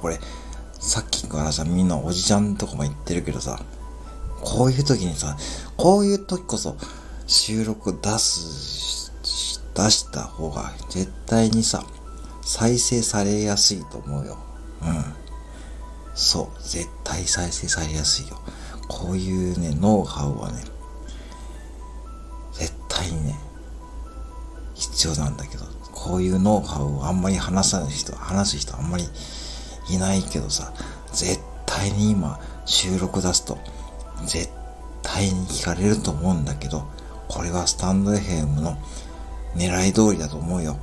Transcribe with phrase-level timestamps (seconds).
[0.00, 0.20] これ、
[0.78, 3.62] さっきからさ、みんなおじちゃんとかも言ってるけどさ、
[4.42, 5.36] こういう時にさ、
[5.76, 6.76] こういう時こそ
[7.26, 9.12] 収録出す、
[9.74, 11.84] 出した方が絶対にさ、
[12.42, 14.38] 再生されやすいと思うよ。
[14.82, 15.04] うん。
[16.14, 18.38] そう、絶対再生されやすいよ。
[18.88, 20.62] こういうね、ノウハウはね、
[22.52, 23.38] 絶対にね、
[24.74, 29.08] 必要なんだけど、こういうノウハウをあんまり話さない人、話す人あんまり
[29.88, 30.72] いないけどさ、
[31.12, 33.58] 絶対に今収録出すと、
[34.24, 34.48] 絶
[35.02, 36.86] 対に聞かれると思うんだけど、
[37.28, 38.76] これはスタンド FM の
[39.54, 40.76] 狙い通りだと思うよ。